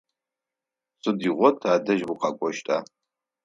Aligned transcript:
Сыдигъо 1.01 1.49
тадэжь 1.61 2.03
укъэкӏощта? 2.11 2.77